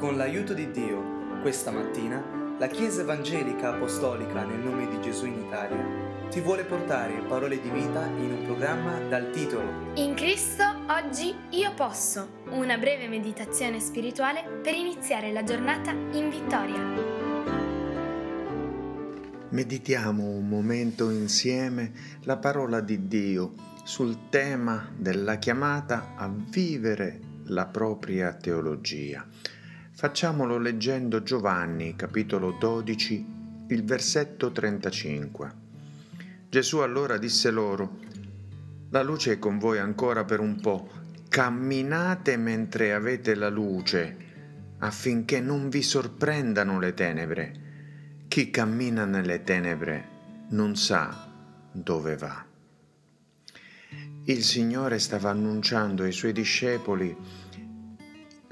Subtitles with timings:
[0.00, 2.24] Con l'aiuto di Dio, questa mattina,
[2.58, 5.76] la Chiesa Evangelica Apostolica nel nome di Gesù in Italia
[6.30, 11.74] ti vuole portare parole di vita in un programma dal titolo In Cristo oggi io
[11.74, 16.82] posso, una breve meditazione spirituale per iniziare la giornata in vittoria.
[19.50, 21.92] Meditiamo un momento insieme
[22.22, 23.52] la parola di Dio
[23.84, 29.26] sul tema della chiamata a vivere la propria teologia.
[30.00, 33.26] Facciamolo leggendo Giovanni capitolo 12,
[33.68, 35.52] il versetto 35.
[36.48, 37.98] Gesù allora disse loro,
[38.92, 40.88] La luce è con voi ancora per un po',
[41.28, 44.16] camminate mentre avete la luce,
[44.78, 47.52] affinché non vi sorprendano le tenebre.
[48.26, 50.08] Chi cammina nelle tenebre
[50.48, 51.30] non sa
[51.70, 52.42] dove va.
[54.24, 57.14] Il Signore stava annunciando ai suoi discepoli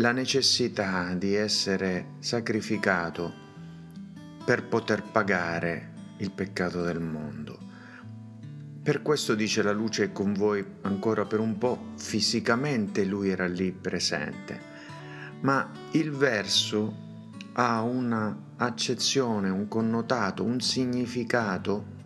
[0.00, 3.32] la necessità di essere sacrificato
[4.44, 7.58] per poter pagare il peccato del mondo.
[8.80, 13.72] Per questo dice la luce con voi ancora per un po', fisicamente lui era lì
[13.72, 14.60] presente,
[15.40, 21.96] ma il verso ha una accezione, un connotato, un significato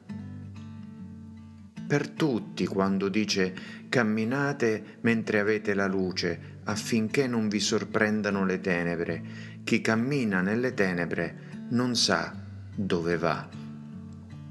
[1.86, 3.54] per tutti quando dice
[3.90, 9.22] camminate mentre avete la luce, affinché non vi sorprendano le tenebre.
[9.64, 12.34] Chi cammina nelle tenebre non sa
[12.74, 13.48] dove va.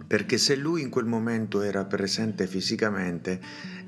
[0.07, 3.39] Perché se lui in quel momento era presente fisicamente,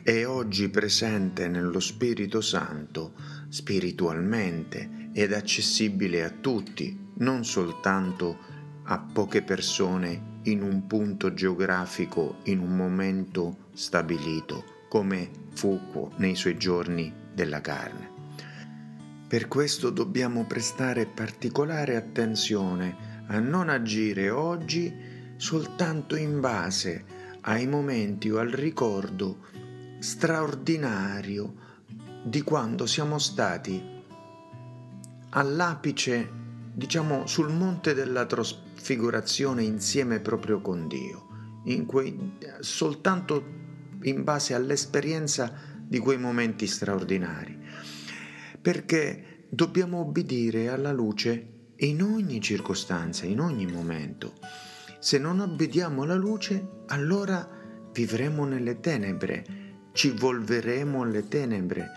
[0.04, 3.14] è oggi presente nello Spirito Santo,
[3.50, 8.38] spiritualmente ed accessibile a tutti, non soltanto
[8.84, 15.80] a poche persone in un punto geografico, in un momento stabilito, come fu
[16.18, 18.13] nei suoi giorni della carne.
[19.34, 24.94] Per questo dobbiamo prestare particolare attenzione a non agire oggi
[25.38, 27.04] soltanto in base
[27.42, 29.40] ai momenti o al ricordo
[29.98, 31.56] straordinario
[32.24, 33.84] di quando siamo stati
[35.30, 36.30] all'apice,
[36.72, 43.44] diciamo, sul monte della trasfigurazione insieme proprio con Dio, in quei, soltanto
[44.04, 47.62] in base all'esperienza di quei momenti straordinari.
[48.64, 54.34] Perché dobbiamo obbedire alla luce in ogni circostanza, in ogni momento.
[54.98, 57.48] Se non obbediamo alla luce, allora
[57.92, 59.46] vivremo nelle tenebre,
[59.92, 61.88] ci volveremo alle tenebre,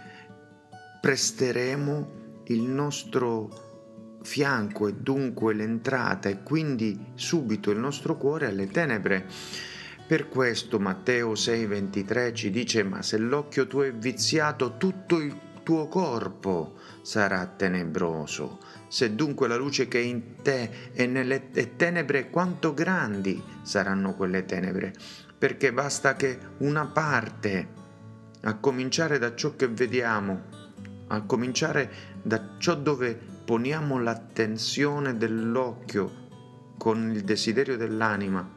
[1.01, 9.27] presteremo il nostro fianco e dunque l'entrata e quindi subito il nostro cuore alle tenebre.
[10.07, 15.89] Per questo Matteo 6:23 ci dice ma se l'occhio tuo è viziato tutto il tuo
[15.89, 18.61] corpo sarà tenebroso.
[18.87, 24.45] Se dunque la luce che è in te è nelle tenebre, quanto grandi saranno quelle
[24.45, 24.95] tenebre?
[25.37, 27.69] Perché basta che una parte,
[28.43, 30.45] a cominciare da ciò che vediamo,
[31.09, 31.91] a cominciare
[32.23, 36.29] da ciò dove poniamo l'attenzione dell'occhio
[36.79, 38.49] con il desiderio dell'anima,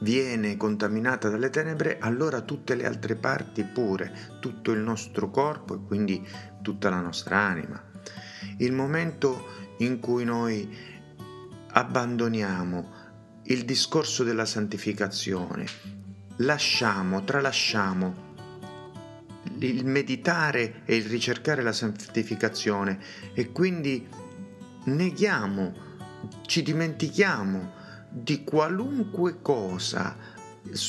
[0.00, 5.80] viene contaminata dalle tenebre, allora tutte le altre parti pure, tutto il nostro corpo e
[5.86, 6.26] quindi
[6.62, 7.82] tutta la nostra anima.
[8.58, 10.68] Il momento in cui noi
[11.72, 12.96] abbandoniamo
[13.44, 15.66] il discorso della santificazione,
[16.36, 18.26] lasciamo, tralasciamo
[19.60, 22.98] il meditare e il ricercare la santificazione
[23.32, 24.06] e quindi
[24.84, 25.74] neghiamo,
[26.46, 27.76] ci dimentichiamo
[28.22, 30.36] di qualunque cosa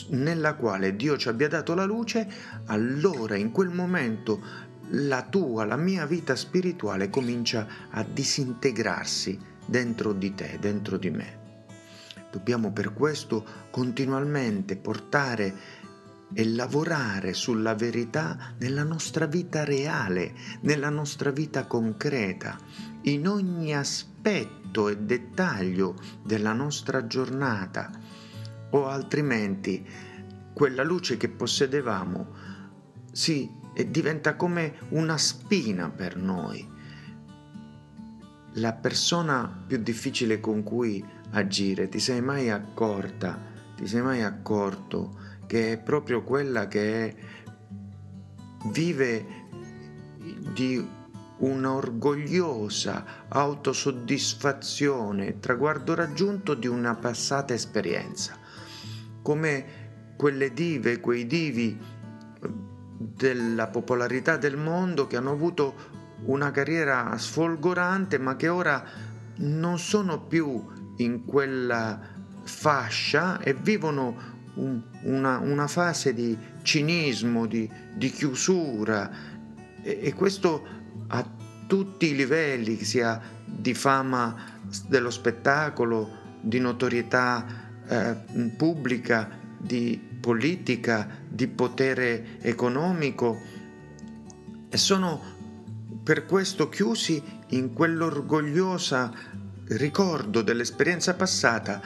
[0.09, 2.27] nella quale Dio ci abbia dato la luce,
[2.65, 10.33] allora in quel momento la tua, la mia vita spirituale comincia a disintegrarsi dentro di
[10.33, 11.37] te, dentro di me.
[12.31, 15.55] Dobbiamo per questo continuamente portare
[16.33, 22.57] e lavorare sulla verità nella nostra vita reale, nella nostra vita concreta,
[23.03, 27.89] in ogni aspetto e dettaglio della nostra giornata,
[28.71, 29.85] o altrimenti
[30.53, 32.27] quella luce che possedevamo
[33.11, 33.49] si
[33.87, 36.67] diventa come una spina per noi.
[38.53, 43.39] La persona più difficile con cui agire, ti sei mai accorta,
[43.75, 47.15] ti sei mai accorto che è proprio quella che
[48.65, 49.25] vive
[50.53, 50.87] di
[51.37, 58.37] un'orgogliosa autosoddisfazione, traguardo raggiunto di una passata esperienza,
[59.23, 62.49] come quelle dive, quei divi eh,
[62.97, 65.73] della popolarità del mondo che hanno avuto
[66.25, 68.85] una carriera sfolgorante, ma che ora
[69.37, 70.63] non sono più
[70.97, 71.99] in quella
[72.43, 79.09] fascia e vivono un, una, una, fase di cinismo, di, di chiusura.
[79.81, 80.67] E, e questo
[81.07, 81.25] a
[81.67, 84.35] tutti i livelli, sia di fama
[84.87, 87.45] dello spettacolo, di notorietà
[87.87, 88.15] eh,
[88.55, 93.37] pubblica, di politica, di potere economico.
[94.69, 95.37] E sono
[96.03, 99.11] per questo chiusi in quell'orgogliosa
[99.69, 101.81] ricordo dell'esperienza passata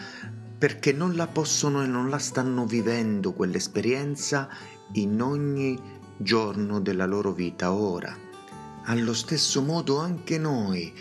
[0.63, 4.47] perché non la possono e non la stanno vivendo quell'esperienza
[4.93, 5.77] in ogni
[6.15, 8.17] giorno della loro vita ora.
[8.85, 10.93] Allo stesso modo anche noi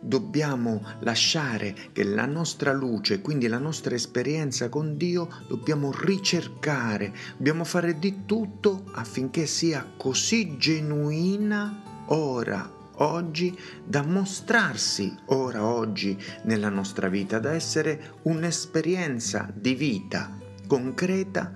[0.00, 7.64] dobbiamo lasciare che la nostra luce, quindi la nostra esperienza con Dio, dobbiamo ricercare, dobbiamo
[7.64, 17.08] fare di tutto affinché sia così genuina ora, oggi, da mostrarsi ora, oggi nella nostra
[17.08, 20.36] vita, da essere un'esperienza di vita
[20.66, 21.52] concreta,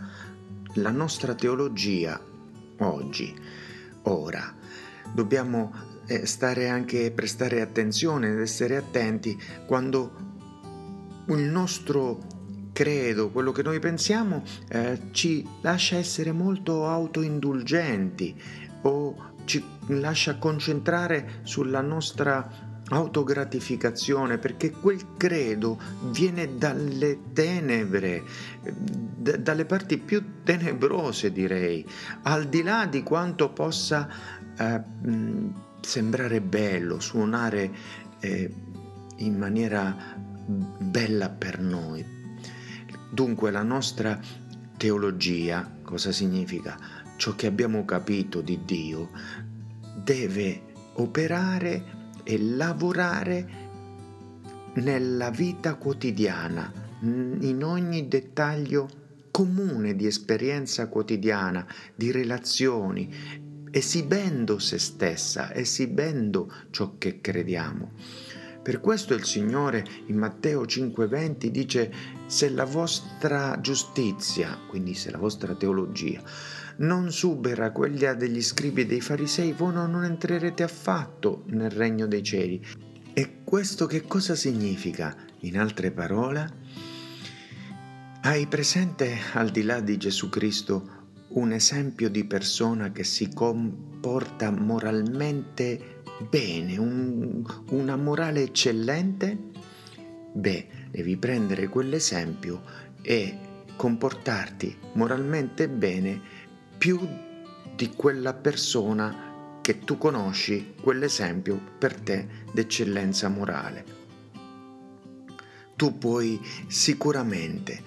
[0.75, 2.21] la nostra teologia
[2.79, 3.35] oggi,
[4.03, 4.55] ora.
[5.13, 5.73] Dobbiamo
[6.07, 10.23] eh, stare anche, prestare attenzione ed essere attenti quando
[11.29, 12.33] il nostro
[12.73, 18.35] credo, quello che noi pensiamo, eh, ci lascia essere molto autoindulgenti
[18.83, 25.79] o ci lascia concentrare sulla nostra autogratificazione perché quel credo
[26.11, 28.23] viene dalle tenebre,
[28.63, 31.85] d- dalle parti più tenebrose direi,
[32.23, 34.09] al di là di quanto possa
[34.57, 34.83] eh,
[35.81, 37.73] sembrare bello, suonare
[38.21, 38.53] eh,
[39.17, 39.97] in maniera
[40.47, 42.05] bella per noi.
[43.11, 44.19] Dunque la nostra
[44.85, 46.79] teologia cosa significa?
[47.17, 49.09] Ciò che abbiamo capito di Dio
[49.97, 50.61] deve
[50.97, 51.85] operare
[52.23, 53.49] e lavorare
[54.75, 56.71] nella vita quotidiana,
[57.01, 58.91] in ogni dettaglio
[59.31, 63.11] comune di esperienza quotidiana, di relazioni,
[63.71, 67.93] esibendo se stessa, esibendo ciò che crediamo.
[68.65, 71.93] Per questo il Signore in Matteo 5:20 dice,
[72.25, 76.23] se la vostra giustizia, quindi se la vostra teologia,
[76.79, 82.23] non supera quella degli scribi e dei farisei, voi non entrerete affatto nel regno dei
[82.23, 82.65] cieli.
[83.13, 85.15] E questo che cosa significa?
[85.41, 86.51] In altre parole,
[88.23, 91.03] hai presente al di là di Gesù Cristo
[91.35, 95.94] un esempio di persona che si comporta moralmente
[96.29, 99.37] bene, un, una morale eccellente?
[100.33, 102.63] Beh, devi prendere quell'esempio
[103.03, 103.39] e
[103.77, 106.21] comportarti moralmente bene
[106.77, 106.99] più
[107.75, 114.03] di quella persona che tu conosci, quell'esempio per te d'eccellenza morale.
[115.75, 117.83] Tu puoi sicuramente,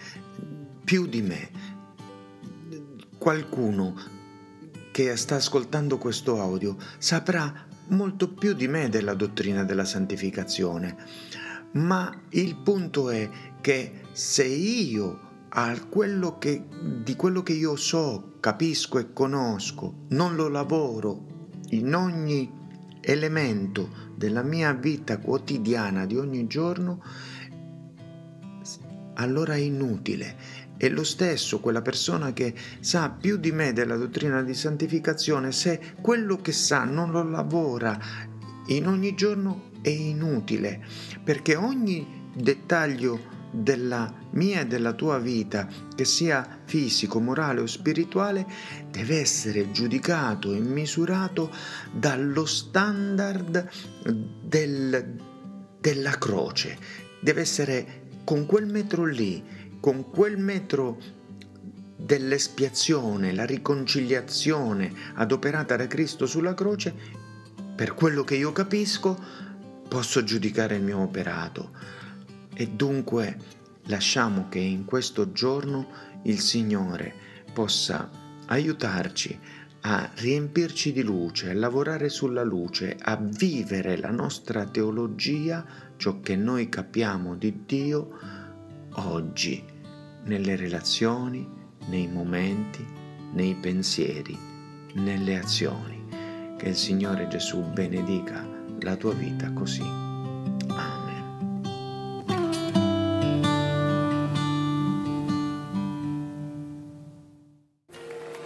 [0.84, 1.50] più di me,
[3.18, 3.96] qualcuno
[4.92, 10.96] che sta ascoltando questo audio saprà molto più di me della dottrina della santificazione,
[11.74, 13.30] ma il punto è
[13.62, 15.26] che se io
[15.90, 16.66] quello che,
[17.04, 22.52] di quello che io so, capisco e conosco, non lo lavoro in ogni
[23.02, 27.02] elemento della mia vita quotidiana di ogni giorno,
[29.16, 34.42] allora è inutile e lo stesso quella persona che sa più di me della dottrina
[34.44, 38.00] di santificazione, se quello che sa non lo lavora
[38.68, 40.84] in ogni giorno è inutile,
[41.24, 48.46] perché ogni dettaglio della mia e della tua vita, che sia fisico, morale o spirituale,
[48.92, 51.52] deve essere giudicato e misurato
[51.92, 53.70] dallo standard
[54.44, 55.16] del,
[55.80, 56.78] della croce.
[57.22, 59.42] Deve essere con quel metro lì
[59.80, 60.98] con quel metro
[61.96, 66.94] dell'espiazione, la riconciliazione adoperata da Cristo sulla croce,
[67.76, 69.18] per quello che io capisco,
[69.88, 71.72] posso giudicare il mio operato.
[72.54, 73.38] E dunque
[73.86, 75.88] lasciamo che in questo giorno
[76.24, 77.14] il Signore
[77.54, 78.10] possa
[78.48, 79.40] aiutarci
[79.82, 85.66] a riempirci di luce, a lavorare sulla luce, a vivere la nostra teologia,
[85.98, 88.20] ciò che noi capiamo di Dio,
[88.98, 89.64] oggi,
[90.24, 91.48] nelle relazioni,
[91.88, 92.86] nei momenti,
[93.34, 94.38] nei pensieri,
[94.94, 96.06] nelle azioni.
[96.58, 98.46] Che il Signore Gesù benedica
[98.82, 99.82] la tua vita così.
[99.82, 101.62] Amen.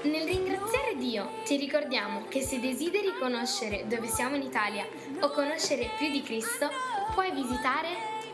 [0.03, 4.85] Nel ringraziare Dio ti ricordiamo che se desideri conoscere dove siamo in Italia
[5.21, 6.67] o conoscere più di Cristo,
[7.13, 8.10] puoi visitare